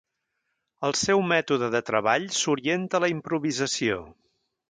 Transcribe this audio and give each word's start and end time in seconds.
El 0.87 0.95
seu 1.01 1.19
mètode 1.31 1.69
de 1.75 1.81
treball 1.91 2.25
s'orienta 2.39 3.01
a 3.01 3.05
la 3.05 3.13
improvisació. 3.17 4.01